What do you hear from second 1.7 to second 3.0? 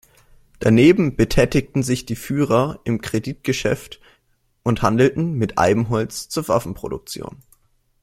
sich die Fürer